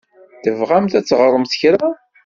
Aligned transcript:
Tebɣamt 0.43 0.93
ad 0.99 1.05
teɣṛemt 1.05 1.57
kra? 1.61 1.87